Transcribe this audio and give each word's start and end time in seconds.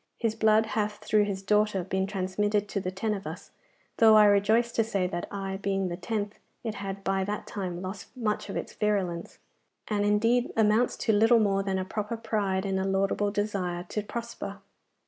His 0.17 0.33
blood 0.33 0.65
hath 0.65 0.93
through 0.97 1.25
his 1.25 1.43
daughter 1.43 1.83
been 1.83 2.07
transmitted 2.07 2.67
to 2.69 2.79
the 2.79 2.89
ten 2.89 3.13
of 3.13 3.27
us, 3.27 3.51
though 3.97 4.15
I 4.15 4.25
rejoice 4.25 4.71
to 4.71 4.83
say 4.83 5.05
that 5.05 5.27
I, 5.29 5.57
being 5.57 5.89
the 5.89 5.95
tenth, 5.95 6.39
it 6.63 6.73
had 6.73 7.03
by 7.03 7.23
that 7.25 7.45
time 7.45 7.83
lost 7.83 8.07
much 8.17 8.49
of 8.49 8.57
its 8.57 8.73
virulence, 8.73 9.37
and 9.87 10.03
indeed 10.03 10.51
amounts 10.57 10.97
to 11.05 11.13
little 11.13 11.39
more 11.39 11.61
than 11.61 11.77
a 11.77 11.85
proper 11.85 12.17
pride, 12.17 12.65
and 12.65 12.79
a 12.79 12.83
laudable 12.83 13.29
desire 13.29 13.83
to 13.89 14.01
prosper. 14.01 14.57